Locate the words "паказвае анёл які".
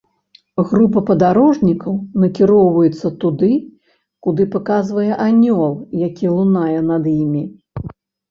4.55-6.31